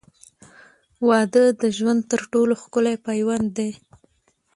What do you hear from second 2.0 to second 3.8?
تر ټولو ښکلی پیوند دی.